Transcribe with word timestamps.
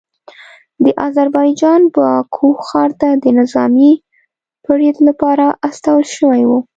د 0.83 0.85
اذربایجان 1.07 1.81
باکو 1.95 2.47
ښار 2.67 2.91
ته 3.01 3.09
د 3.23 3.25
نظامي 3.39 3.91
پریډ 4.63 4.95
لپاره 5.07 5.45
استول 5.67 6.03
شوي 6.15 6.43
وو 6.47 6.59